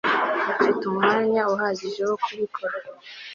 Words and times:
ufite 0.53 0.81
umwanya 0.91 1.41
uhagije 1.53 2.01
wo 2.09 2.15
kubikora 2.23 2.77